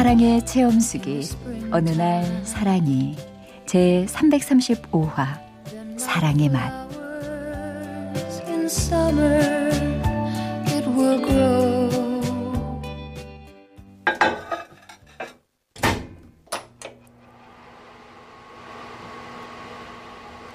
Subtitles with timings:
[0.00, 1.20] 사랑의 체험수기
[1.72, 3.16] 어느 날 사랑이
[3.66, 5.38] 제 335화
[5.98, 6.88] 사랑의 맛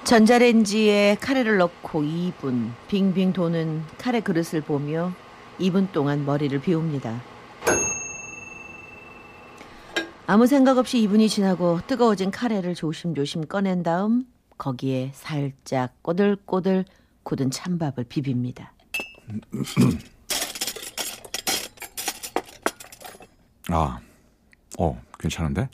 [0.02, 5.12] 전자레인지에 카레를 넣고 2분 빙빙 도는 카레 그릇을 보며
[5.60, 7.35] 2분 동안 머리를 비웁니다.
[10.26, 14.24] 아무 생각 없이 2분이 지나고 뜨거워진 카레를 조심조심 꺼낸 다음
[14.58, 16.84] 거기에 살짝 꼬들꼬들
[17.22, 18.68] 굳은 찬밥을 비빕니다.
[23.70, 23.98] 아,
[24.78, 25.68] 어, 괜찮은데?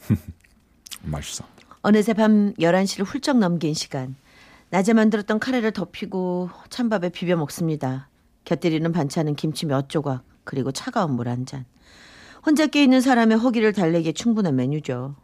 [1.02, 1.44] 맛있어.
[1.82, 4.16] 어느새 밤 11시를 훌쩍 넘긴 시간.
[4.70, 8.08] 낮에 만들었던 카레를 덮이고 찬밥에 비벼 먹습니다.
[8.44, 11.64] 곁들이는 반찬은 김치 몇 조각, 그리고 차가운 물 한 잔.
[12.44, 15.14] 혼자 깨 있는 사람의 허기를 달래기에 충분한 메뉴죠.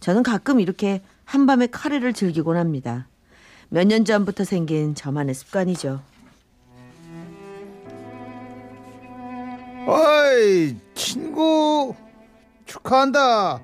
[0.00, 3.06] 저는 가끔 이렇게 한밤에 카레를 즐기곤 합니다.
[3.68, 6.00] 몇 년 전부터 생긴 저만의 습관이죠.
[9.86, 11.94] 어이 친구
[12.64, 13.60] 축하한다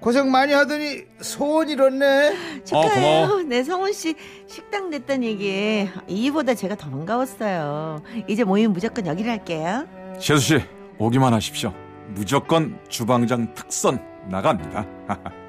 [0.00, 3.26] 고생 많이 하더니 소원 이뤘네 축하해요.
[3.26, 3.42] 고마워.
[3.42, 4.14] 네, 성훈 씨
[4.46, 8.02] 식당 냈던 얘기에 이보다 제가 더 반가웠어요.
[8.28, 9.86] 이제 모임 무조건 여기를 할게요.
[10.20, 10.60] 재수 씨,
[10.98, 11.72] 오기만 하십시오.
[12.08, 13.98] 무조건 주방장 특선
[14.28, 14.86] 나갑니다.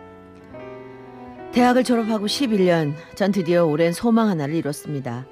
[1.52, 5.26] 대학을 졸업하고 11년, 전 드디어 오랜 소망 하나를 이뤘습니다.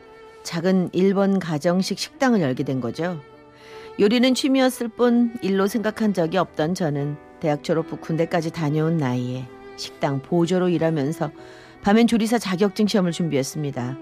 [0.43, 3.19] 작은 일본 가정식 식당을 열게 된 거죠.
[3.99, 10.21] 요리는 취미였을 뿐 일로 생각한 적이 없던 저는 대학 졸업 후 군대까지 다녀온 나이에 식당
[10.21, 11.31] 보조로 일하면서
[11.81, 13.97] 밤엔 조리사 자격증 시험을 준비했습니다.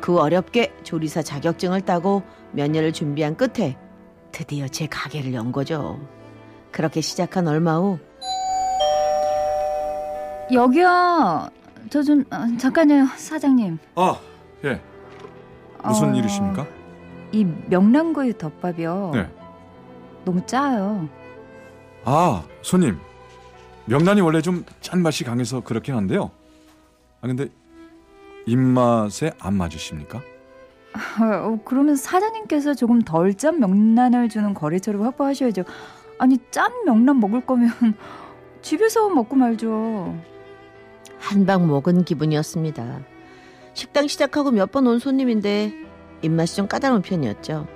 [0.00, 3.76] 그 어렵게 조리사 자격증을 따고 몇 년을 준비한 끝에
[4.32, 6.00] 드디어 제 가게를 연 거죠.
[6.72, 7.98] 그렇게 시작한 얼마 후
[10.52, 11.48] 여기요
[11.90, 12.24] 저 좀
[12.58, 14.18] 잠깐요 사장님 아,
[14.64, 14.80] 예.
[15.84, 16.66] 무슨 어, 일이십니까?
[17.32, 19.28] 이 명란구이 덮밥이요 네.
[20.24, 21.08] 너무 짜요
[22.04, 22.98] 아, 손님.
[23.86, 26.30] 명란이 원래 좀 짠맛이 강해서 그렇긴 한데요.
[27.20, 27.48] 아, 근데
[28.46, 30.18] 입맛에 안 맞으십니까?
[31.20, 35.64] 어, 그러면 사장님께서 조금 덜 짠 명란을 주는 거래처를 확보하셔야죠
[36.18, 37.70] 아니 짠 명란 먹을 거면
[38.62, 40.16] 집에서 먹고 말죠
[41.18, 43.00] 한 방 먹은 기분이었습니다.
[43.74, 45.72] 식당 시작하고 몇 번 온 손님인데
[46.22, 47.66] 입맛이 좀 까다로운 편이었죠.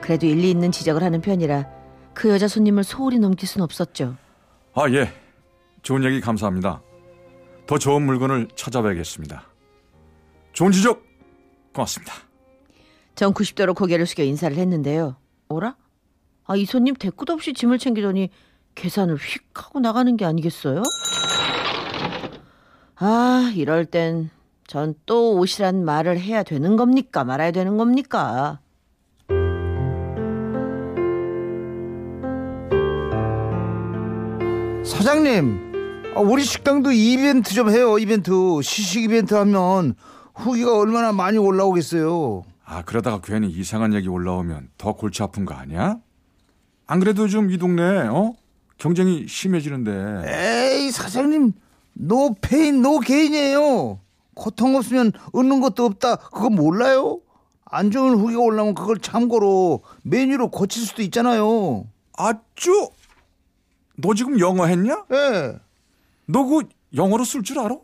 [0.00, 1.66] 그래도 일리 있는 지적을 하는 편이라
[2.14, 4.16] 그 여자 손님을 소홀히 넘길 순 없었죠.
[4.74, 5.12] 아, 예.
[5.82, 6.82] 좋은 얘기 감사합니다.
[7.66, 9.42] 더 좋은 물건을 찾아봐야겠습니다.
[10.52, 11.02] 좋은 지적
[11.74, 12.12] 고맙습니다.
[13.14, 15.16] 전 90도로 고개를 숙여 인사를 했는데요.
[15.48, 15.76] 어라?
[16.48, 18.30] 아, 이 손님 대꾸도 없이 짐을 챙기더니
[18.74, 20.82] 계산을 휙 하고 나가는 게 아니겠어요?
[22.96, 24.30] 아, 이럴 땐
[24.66, 27.22] 전또 오시란 말을 해야 되는 겁니까?
[27.22, 28.60] 말아야 되는 겁니까?
[34.84, 38.32] 사장님 아, 우리 식당도 이벤트 좀 해요 이벤트
[38.62, 39.94] 시식 이벤트 하면
[40.34, 45.98] 후기가 얼마나 많이 올라오겠어요 아, 그러다가 괜히 이상한 얘기 올라오면 더 골치 아픈 거 아니야?
[46.88, 48.32] 안 그래도 좀이 동네, 어?
[48.78, 50.22] 경쟁이 심해지는데.
[50.26, 51.52] 에이 사장님
[51.92, 54.00] no pain no gain이에요
[54.34, 57.20] 고통 없으면 얻는 것도 없다 그거 몰라요?
[57.64, 61.84] 안 좋은 후기가 올라오면 그걸 참고로 메뉴로 고칠 수도 있잖아요
[62.16, 62.90] 아쭈!
[63.96, 65.04] 너 지금 영어 했냐?
[65.12, 65.58] 예.
[66.26, 67.76] 너그 영어로 쓸 줄 알아?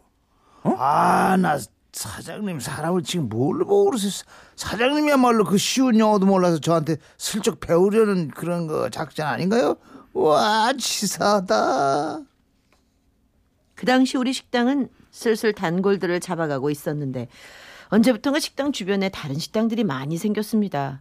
[0.63, 1.59] 아, 나
[1.95, 4.11] 사장님 사람을 지금 뭘로 보고 그러세요?
[4.57, 9.77] 사장님이야말로 그 쉬운 영어도 몰라서 저한테 슬쩍 배우려는 그런 거 작전 아닌가요?
[10.13, 12.21] 와, 치사하다.
[13.77, 17.29] 그 당시 우리 식당은 슬슬 단골들을 잡아가고 있었는데
[17.89, 21.01] 언제부턴가 식당 주변에 다른 식당들이 많이 생겼습니다.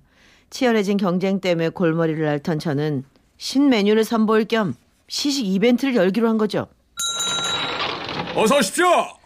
[0.51, 3.03] 치열해진 경쟁 때문에 골머리를 앓던 저는
[3.37, 4.75] 신메뉴를 선보일 겸
[5.07, 6.67] 시식 이벤트를 열기로 한 거죠.
[8.35, 9.22] 어서 오십시오!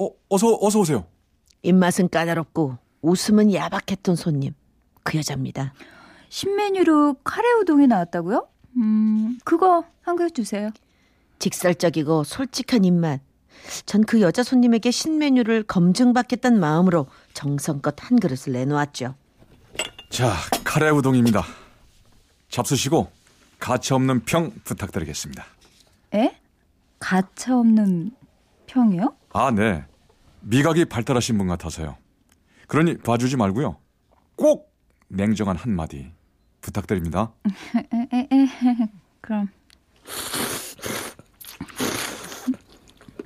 [0.00, 0.10] 어?
[0.28, 1.06] 어서, 어서 오세요.
[1.62, 4.54] 입맛은 까다롭고 웃음은 야박했던 손님.
[5.02, 5.74] 그 여자입니다.
[6.28, 8.46] 신메뉴로 카레 우동이 나왔다고요?
[8.76, 10.70] 음, 그거 한 그릇 주세요.
[11.38, 13.20] 직설적이고 솔직한 입맛.
[13.84, 19.14] 전 그 여자 손님에게 신메뉴를 검증받겠다는 마음으로 정성껏 한 그릇을 내놓았죠.
[20.08, 20.32] 자,
[20.64, 21.44] 카레 우동입니다.
[22.48, 23.10] 잡수시고
[23.58, 25.44] 가차 없는 평 부탁드리겠습니다.
[26.14, 26.36] 에?
[26.98, 28.12] 가차 없는
[28.66, 29.14] 평이요?
[29.32, 29.84] 아, 네.
[30.42, 31.96] 미각이 발달하신 분 같아서요.
[32.66, 33.76] 그러니 봐주지 말고요.
[34.36, 34.72] 꼭
[35.08, 36.12] 냉정한 한마디
[36.60, 37.32] 부탁드립니다.
[39.20, 39.48] 그럼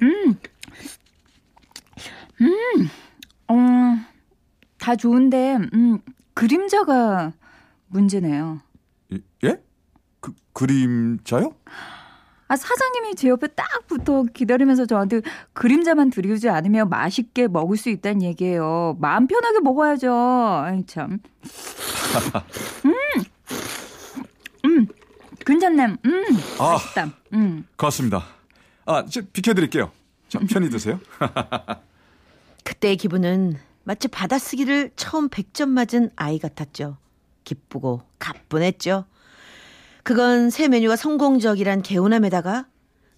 [0.02, 0.38] 음,
[2.40, 2.88] 음,
[3.48, 3.54] 어,
[4.78, 5.98] 다 좋은데 음,
[6.34, 7.32] 그림자가
[7.88, 8.60] 문제네요.
[9.10, 9.62] 이- 예?
[10.20, 11.54] 그 그림자요?
[12.46, 15.22] 아 사장님이 제 옆에 딱 붙어 기다리면서 저한테
[15.54, 18.96] 그림자만 들이우지 않으면 맛있게 먹을 수 있다는 얘기예요.
[19.00, 20.12] 마음 편하게 먹어야죠.
[20.12, 21.18] 아이 참.
[22.84, 22.94] 음,
[24.66, 24.86] 음,
[25.44, 25.96] 괜찮네.
[26.04, 26.24] 음,
[26.58, 26.72] 아.
[26.72, 27.12] 맛있다.
[27.32, 27.66] 음.
[27.76, 28.24] 고맙습니다.
[28.86, 29.90] 아, 저 비켜드릴게요.
[30.28, 31.00] 자, 편히 드세요.
[32.64, 36.96] 그때의 기분은 마치 받아쓰기를 처음 100점 맞은 아이 같았죠.
[37.44, 39.04] 기쁘고 가뿐했죠.
[40.04, 42.66] 그건 새 메뉴가 성공적이란 개운함에다가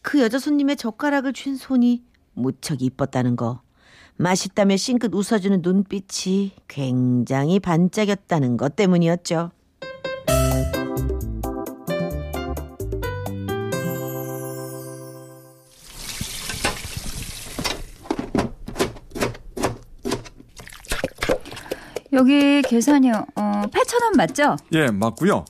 [0.03, 3.61] 그 여자 손님의 젓가락을 쥔 손이 무척 이뻤다는 거.
[4.15, 9.51] 맛있다며 싱긋 웃어주는 눈빛이 굉장히 반짝였다는 것 때문이었죠.
[22.13, 23.27] 여기 계산이요.
[23.35, 24.57] 어, 8,000원 맞죠?
[24.73, 25.45] 예, 맞고요.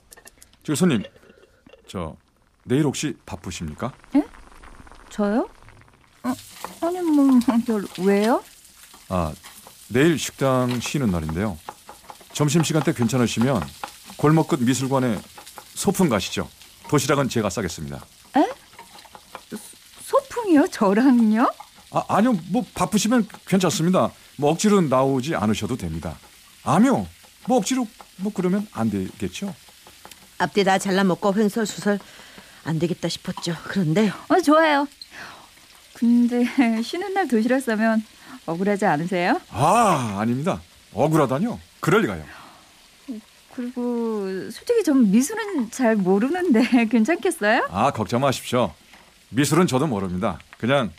[0.63, 1.03] 저 손님,
[1.87, 2.15] 저
[2.63, 3.93] 내일 혹시 바쁘십니까?
[5.09, 5.47] 저요?
[6.23, 6.33] 어,
[6.81, 8.43] 아니 뭐 별, 왜요?
[9.09, 9.33] 아,
[9.87, 11.57] 내일 식당 쉬는 날인데요.
[12.33, 13.63] 점심 시간 때 괜찮으시면
[14.17, 15.19] 골목 끝 미술관에
[15.73, 16.49] 소풍 가시죠.
[16.89, 18.03] 도시락은 제가 싸겠습니다.
[20.01, 20.67] 소풍이요?
[20.67, 21.51] 저랑요?
[21.91, 24.11] 아, 아니요, 뭐 바쁘시면 괜찮습니다.
[24.37, 26.17] 뭐 억지로 나오지 않으셔도 됩니다.
[26.63, 27.07] 아니요,
[27.47, 27.87] 뭐 억지로
[28.17, 29.53] 뭐 그러면 안 되겠죠.
[30.37, 31.99] 앞뒤 다 잘라먹고 횡설수설
[32.63, 33.55] 안 되겠다 싶었죠.
[33.65, 34.87] 그런데 어, 좋아요.
[35.93, 36.45] 근데
[36.83, 38.03] 쉬는 날 도시락 싸면
[38.45, 39.39] 억울하지 않으세요?
[39.49, 40.61] 아, 아닙니다.
[40.93, 41.59] 억울하다뇨.
[41.79, 42.23] 그럴 리가요.
[43.55, 47.67] 그리고 솔직히 전 미술은 잘 모르는데 괜찮겠어요?
[47.71, 48.73] 아, 걱정 마십시오.
[49.29, 50.37] 미술은 저도 모릅니다.
[50.59, 50.91] 그냥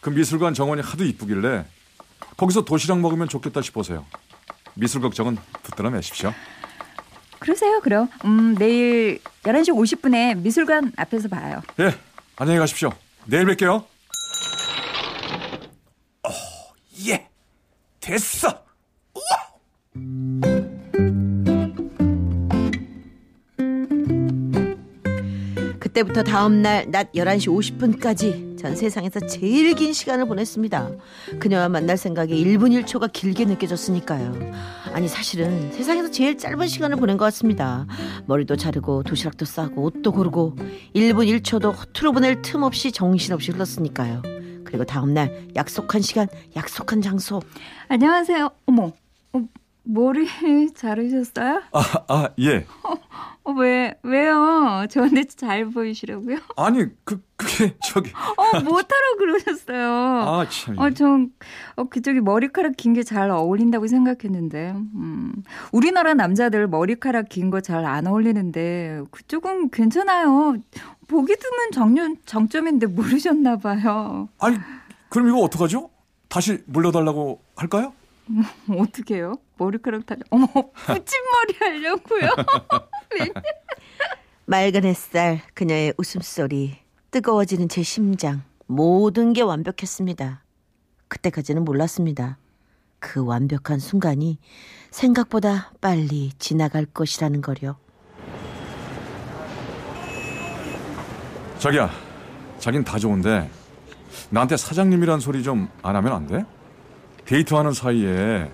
[0.00, 1.64] 그 미술관 정원이 하도 이쁘길래
[2.36, 4.04] 거기서 도시락 먹으면 좋겠다 싶어서요.
[4.74, 6.34] 미술 걱정은 붙들어 매십시오.
[7.40, 8.08] 그러세요, 그럼.
[8.24, 11.62] 음, 내일 11시 50분에 미술관 앞에서 봐요.
[11.80, 11.92] 예,
[12.36, 12.90] 안녕히 가십시오.
[13.26, 13.70] 내일 뵐게요.
[16.22, 16.30] 어,
[17.08, 17.26] 예,
[18.00, 18.62] 됐어.
[25.78, 27.48] 그때부터 다음 날 낮 11시
[27.98, 30.90] 50분까지 전 세상에서 제일 긴 시간을 보냈습니다.
[31.38, 34.34] 그녀와 만날 생각에 1분 1초가 길게 느껴졌으니까요.
[34.92, 37.86] 아니 사실은 세상에서 제일 짧은 시간을 보낸 것 같습니다.
[38.26, 40.56] 머리도 자르고 도시락도 싸고 옷도 고르고
[40.94, 44.20] 1분 1초도 허투루 보낼 틈 없이 정신없이 흘렀으니까요.
[44.64, 47.40] 그리고 다음날 약속한 시간, 약속한 장소.
[47.88, 48.50] 안녕하세요.
[48.66, 48.92] 어머,
[49.32, 49.42] 어,
[49.92, 50.26] 머리
[50.74, 51.62] 자르셨어요?
[51.72, 52.66] 아, 아, 예.
[53.42, 54.86] 어, 왜, 왜요?
[54.90, 56.36] 저한테 잘 보이시려고요?
[56.56, 58.10] 아니, 그, 그게 저기.
[58.36, 59.88] 어, 못하러 그러셨어요.
[59.88, 60.78] 아, 참.
[60.78, 61.32] 어, 전,
[61.76, 65.32] 어, 그쪽이 머리카락 긴 게 잘 어울린다고 생각했는데, 음.
[65.72, 70.56] 우리나라 남자들 머리카락 긴 거 잘 안 어울리는데, 그쪽은 괜찮아요.
[71.08, 74.28] 보기 드문 장년, 장점인데 모르셨나 봐요.
[74.38, 74.58] 아니,
[75.08, 75.90] 그럼 이거 어떡하죠?
[76.28, 77.92] 다시 물려달라고 할까요?
[78.78, 79.34] 어떻게 해요?
[79.64, 82.30] 머리카락 다, 어머, 붙임머리 하려고요?
[84.46, 86.78] 맑은 햇살, 그녀의 웃음소리,
[87.10, 90.42] 뜨거워지는 제 심장, 모든 게 완벽했습니다.
[91.08, 92.38] 그때까지는 몰랐습니다.
[93.00, 94.38] 그 완벽한 순간이
[94.90, 97.76] 생각보다 빨리 지나갈 것이라는 거요.
[101.58, 101.90] 자기야,
[102.58, 103.50] 자긴 다 좋은데
[104.30, 106.44] 나한테 사장님이란 소리 좀 안 하면 안 돼?
[107.26, 108.50] 데이트하는 사이에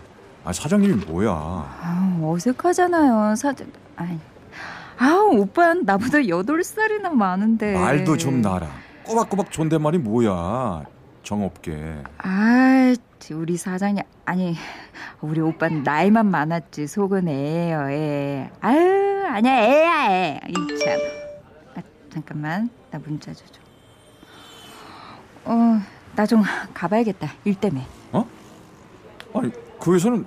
[0.47, 1.31] 아, 사장님이 뭐야?
[1.33, 3.35] 아, 어색하잖아요.
[3.35, 4.19] 사장, 아니.
[4.97, 7.75] 아, 오빠 나보다 8살이나 많은데.
[7.75, 8.69] 말도 좀 놔라.
[9.05, 10.85] 꼬박꼬박 존댓말이 뭐야?
[11.25, 12.03] 정 없게.
[12.19, 12.95] 아,
[13.33, 14.55] 우리 사장님 아니
[15.21, 18.51] 우리 오빠는 나이만 많았지 속은 애예요 애.
[18.61, 20.41] 아유 아니야 애야 애.
[20.49, 20.99] 이 참.
[21.77, 23.61] 아, 잠깐만 나 문자 줘줘.
[25.45, 25.81] 어
[26.15, 27.85] 나 좀 가봐야겠다 일 때문에.
[28.13, 28.25] 어?
[29.35, 29.51] 아니,
[29.81, 30.25] 그 회사는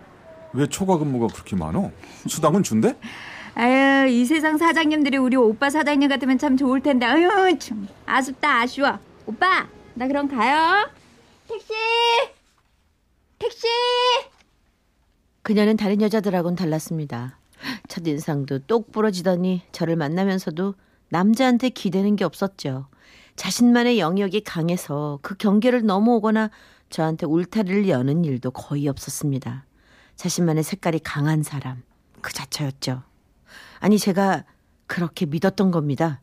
[0.53, 1.91] 왜 초과 근무가 그렇게 많어?
[2.27, 2.95] 수당은 준대?
[3.55, 7.29] 아유 이 세상 사장님들이 우리 오빠 사장님 같으면 참 좋을 텐데 아유
[7.59, 8.97] 참 아쉽다 아쉬워.
[9.25, 10.89] 오빠, 나 그럼 가요.
[11.47, 11.67] 택시!
[13.37, 13.67] 택시!
[15.43, 17.37] 그녀는 다른 여자들하고는 달랐습니다.
[17.87, 20.75] 첫인상도 똑 부러지더니 저를 만나면서도
[21.09, 22.87] 남자한테 기대는 게 없었죠.
[23.35, 26.49] 자신만의 영역이 강해서 그 경계를 넘어오거나
[26.89, 29.65] 저한테 울타리를 여는 일도 거의 없었습니다.
[30.23, 31.81] 자신만의 색깔이 강한 사람,
[32.19, 33.03] 그 자체였죠.
[33.79, 34.43] 아니, 제가
[34.85, 36.19] 그렇게 믿었던 겁니다.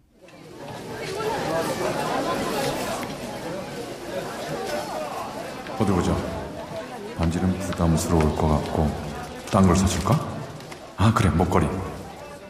[5.78, 6.14] 어디 보자.
[7.16, 8.86] 반지는 부담스러울 것 같고
[9.50, 10.36] 딴 걸 사줄까?
[10.96, 11.66] 아 그래 목걸이.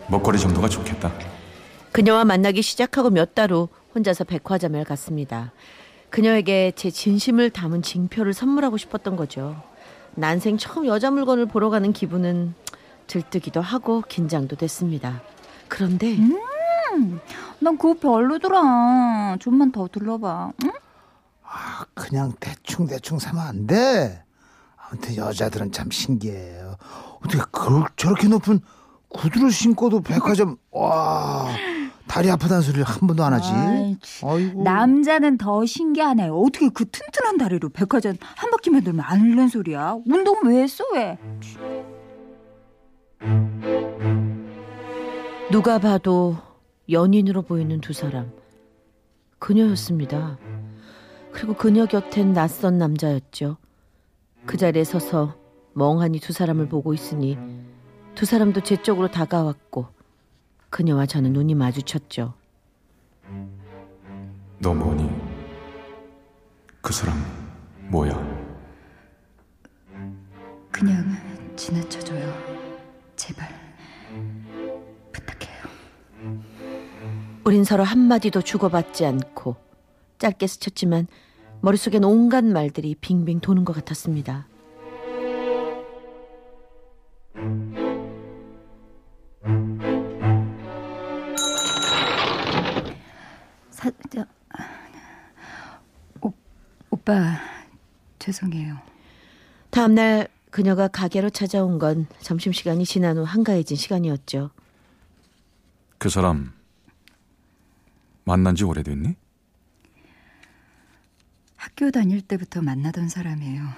[0.08, 1.12] 목걸이 정도가 좋겠다.
[1.92, 5.52] 그녀와 만나기 시작하고 몇 달 후 혼자서 백화점을 갔습니다.
[6.10, 9.62] 그녀에게 제 진심을 담은 징표를 선물하고 싶었던 거죠.
[10.16, 12.54] 난생 처음 여자 물건을 보러 가는 기분은
[13.06, 15.22] 들뜨기도 하고 긴장도 됐습니다.
[15.68, 16.16] 그런데
[17.60, 19.36] 난 그거 별로더라.
[19.38, 20.52] 좀만 더 둘러봐.
[20.64, 20.70] 응?
[21.42, 24.24] 아, 그냥 대충 대충 사면 안 돼.
[24.76, 26.76] 아무튼 여자들은 참 신기해요.
[27.20, 28.60] 어떻게 그 저렇게 높은
[29.08, 31.48] 구두를 신고도 백화점 와
[32.16, 33.52] 다리 아프다는 소리를 한 번도 안 하지.
[33.52, 33.96] 아이.
[34.24, 34.62] 아이고.
[34.62, 36.30] 남자는 더 신기하네.
[36.30, 39.98] 어떻게 그 튼튼한 다리로 백화점 한 바퀴만 돌면 안 흘는 소리야?
[40.06, 41.18] 운동은 왜 했어, 왜?
[45.52, 46.38] 누가 봐도
[46.90, 48.32] 연인으로 보이는 두 사람.
[49.38, 50.38] 그녀였습니다.
[51.32, 53.58] 그리고 그녀 곁엔 낯선 남자였죠.
[54.46, 55.36] 그 자리에 서서
[55.74, 57.36] 멍하니 두 사람을 보고 있으니
[58.14, 59.95] 두 사람도 제 쪽으로 다가왔고
[60.76, 62.34] 그녀와 저는 눈이 마주쳤죠.
[64.58, 65.08] 너 뭐니?
[66.82, 67.16] 그 사람
[67.88, 68.12] 뭐야?
[70.70, 71.16] 그냥
[71.56, 72.30] 지나쳐줘요.
[73.16, 73.48] 제발.
[75.12, 75.64] 부탁해요.
[77.46, 79.56] 우린 서로 한마디도 주고받지 않고
[80.18, 81.06] 짧게 스쳤지만
[81.62, 84.46] 머릿속엔 온갖 말들이 빙빙 도는 것 같았습니다.
[97.06, 97.38] 오빠,
[98.18, 98.78] 죄송해요.
[99.70, 104.50] 다음날 그녀가 가게로 찾아온 건 점심시간이 지난 후 한가해진 시간이었죠.
[105.98, 106.52] 그 사람
[108.24, 109.14] 만난 지 오래됐니?
[111.54, 113.68] 학교 다닐 때부터 만나던 사람이에요.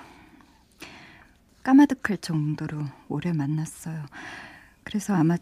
[1.65, 4.07] 까마득할 정도로 오래 만났어요.
[4.85, 5.37] 그래서 아마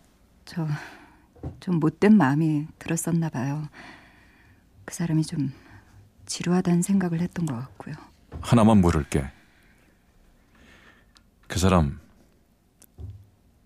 [0.45, 0.67] 저
[1.61, 3.69] 좀 못된 마음이 들었었나 봐요.
[4.85, 5.53] 그 사람이 좀
[6.27, 7.95] 지루하다는 생각을 했던 것 같고요.
[8.41, 9.31] 하나만 물을게.
[11.49, 12.01] 그 사람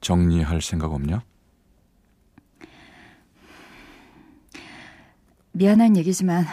[0.01, 1.23] 정리할 생각 없냐?
[5.53, 6.45] 미안한 얘기지만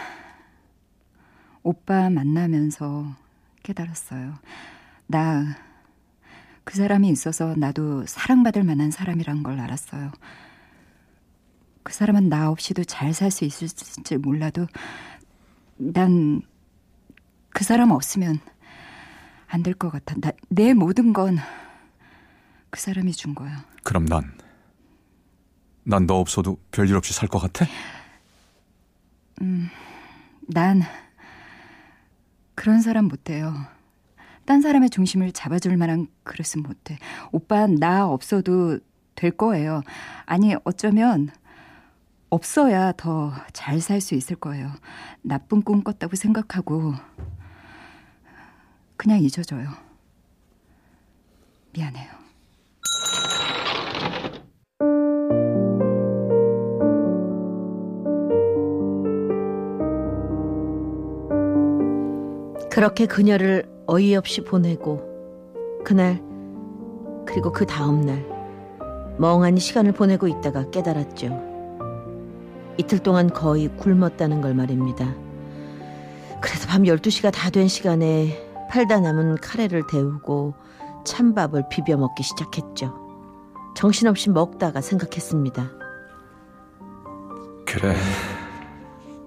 [1.62, 3.14] 오빠 만나면서
[3.62, 4.38] 깨달았어요.
[5.06, 5.68] 나
[6.68, 10.12] 그 사람이 있어서 나도 사랑받을 만한 사람이란 걸 알았어요.
[11.82, 14.66] 그 사람은 나 없이도 잘 살 수 있을지 몰라도
[15.78, 16.42] 난
[17.50, 18.38] 그 사람 없으면
[19.48, 20.14] 안 될 것 같아.
[20.20, 21.38] 나, 내 모든 건
[22.70, 23.64] 그 사람이 준 거야.
[23.82, 24.32] 그럼 난,
[25.84, 27.64] 난 너 없어도 별일 없이 살 것 같아?
[30.48, 30.82] 난
[32.54, 33.54] 그런 사람 못해요.
[34.44, 36.98] 딴 사람의 중심을 잡아줄 만한 그릇은 못해.
[37.32, 38.78] 오빠 나 없어도
[39.14, 39.82] 될 거예요.
[40.26, 41.30] 아니 어쩌면
[42.30, 44.70] 없어야 더 잘 살 수 있을 거예요.
[45.22, 46.94] 나쁜 꿈 꿨다고 생각하고
[48.96, 49.68] 그냥 잊어줘요.
[51.72, 52.08] 미안해요.
[62.70, 65.02] 그렇게 그녀를 어이없이 보내고
[65.84, 66.22] 그날
[67.26, 68.24] 그리고 그 다음 날
[69.18, 71.47] 멍하니 시간을 보내고 있다가 깨달았죠.
[72.78, 75.14] 이틀 동안 거의 굶었다는 걸 말입니다.
[76.40, 80.54] 그래서 밤 12시가 다 된 시간에 팔다 남은 카레를 데우고
[81.04, 82.94] 찬밥을 비벼 먹기 시작했죠.
[83.74, 85.70] 정신없이 먹다가 생각했습니다.
[87.66, 87.94] 그래,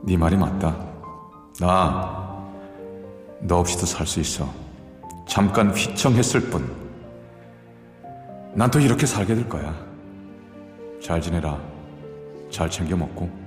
[0.04, 0.76] 네 말이 맞다.
[1.60, 2.22] 나
[3.44, 4.48] 너 없이도 살 수 있어.
[5.28, 6.70] 잠깐 휘청했을 뿐.
[8.54, 9.74] 난 또 이렇게 살게 될 거야.
[11.02, 11.60] 잘 지내라.
[12.52, 13.41] 잘 챙겨 먹고.